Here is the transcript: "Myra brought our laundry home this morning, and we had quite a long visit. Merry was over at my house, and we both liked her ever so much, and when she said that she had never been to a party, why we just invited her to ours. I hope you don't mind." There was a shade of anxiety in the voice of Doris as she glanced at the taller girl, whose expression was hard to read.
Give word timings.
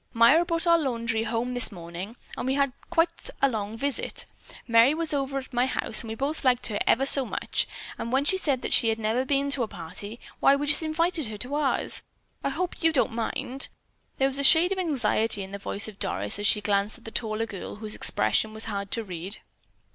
"Myra 0.13 0.45
brought 0.45 0.65
our 0.65 0.79
laundry 0.79 1.25
home 1.25 1.53
this 1.53 1.71
morning, 1.71 2.15
and 2.35 2.47
we 2.47 2.55
had 2.55 2.73
quite 2.89 3.29
a 3.39 3.47
long 3.47 3.77
visit. 3.77 4.25
Merry 4.67 4.95
was 4.95 5.13
over 5.13 5.37
at 5.37 5.53
my 5.53 5.67
house, 5.67 6.01
and 6.01 6.07
we 6.07 6.15
both 6.15 6.43
liked 6.43 6.65
her 6.65 6.79
ever 6.87 7.05
so 7.05 7.23
much, 7.23 7.67
and 7.99 8.11
when 8.11 8.25
she 8.25 8.35
said 8.39 8.63
that 8.63 8.73
she 8.73 8.89
had 8.89 8.97
never 8.97 9.25
been 9.25 9.51
to 9.51 9.61
a 9.61 9.67
party, 9.67 10.19
why 10.39 10.55
we 10.55 10.65
just 10.65 10.81
invited 10.81 11.27
her 11.27 11.37
to 11.37 11.53
ours. 11.53 12.01
I 12.43 12.49
hope 12.49 12.81
you 12.81 12.91
don't 12.91 13.13
mind." 13.13 13.67
There 14.17 14.27
was 14.27 14.39
a 14.39 14.43
shade 14.43 14.71
of 14.71 14.79
anxiety 14.79 15.43
in 15.43 15.51
the 15.51 15.59
voice 15.59 15.87
of 15.87 15.99
Doris 15.99 16.39
as 16.39 16.47
she 16.47 16.61
glanced 16.61 16.97
at 16.97 17.05
the 17.05 17.11
taller 17.11 17.45
girl, 17.45 17.75
whose 17.75 17.93
expression 17.93 18.55
was 18.55 18.65
hard 18.65 18.89
to 18.93 19.03
read. 19.03 19.37